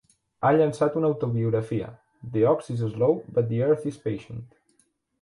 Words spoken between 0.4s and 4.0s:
Ha llançat una autobiografia, "The Ox is Slow but the Earth